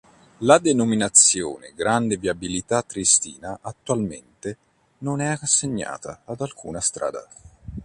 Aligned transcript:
La 0.39 0.57
denominazione 0.57 1.73
"Grande 1.75 2.17
Viabilità 2.17 2.81
Triestina" 2.81 3.59
attualmente 3.61 4.57
non 5.01 5.21
è 5.21 5.27
assegnata 5.39 6.23
ad 6.25 6.41
alcuna 6.41 6.79
strada. 6.79 7.27